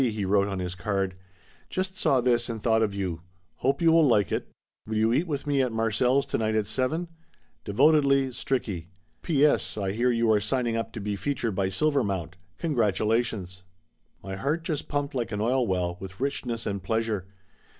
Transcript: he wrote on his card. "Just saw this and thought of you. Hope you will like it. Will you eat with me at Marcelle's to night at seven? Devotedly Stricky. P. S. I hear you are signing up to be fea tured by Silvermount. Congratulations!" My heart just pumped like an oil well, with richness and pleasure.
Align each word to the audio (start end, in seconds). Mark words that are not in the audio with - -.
he 0.03 0.25
wrote 0.25 0.47
on 0.47 0.57
his 0.57 0.73
card. 0.73 1.13
"Just 1.69 1.95
saw 1.95 2.21
this 2.21 2.49
and 2.49 2.59
thought 2.59 2.81
of 2.81 2.95
you. 2.95 3.21
Hope 3.57 3.83
you 3.83 3.91
will 3.91 4.07
like 4.07 4.31
it. 4.31 4.49
Will 4.87 4.95
you 4.95 5.13
eat 5.13 5.27
with 5.27 5.45
me 5.45 5.61
at 5.61 5.71
Marcelle's 5.71 6.25
to 6.25 6.39
night 6.39 6.55
at 6.55 6.65
seven? 6.65 7.07
Devotedly 7.63 8.29
Stricky. 8.29 8.87
P. 9.21 9.45
S. 9.45 9.77
I 9.77 9.91
hear 9.91 10.09
you 10.11 10.31
are 10.31 10.41
signing 10.41 10.75
up 10.75 10.91
to 10.93 10.99
be 10.99 11.15
fea 11.15 11.35
tured 11.35 11.53
by 11.53 11.67
Silvermount. 11.69 12.33
Congratulations!" 12.57 13.61
My 14.23 14.35
heart 14.37 14.63
just 14.63 14.87
pumped 14.87 15.13
like 15.13 15.31
an 15.31 15.39
oil 15.39 15.67
well, 15.67 15.97
with 15.99 16.19
richness 16.19 16.65
and 16.65 16.81
pleasure. 16.81 17.27